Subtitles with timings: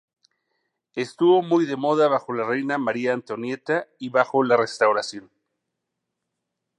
[0.95, 5.29] Estuvo muy de moda bajo la reina María Antonieta y bajo la Restauración.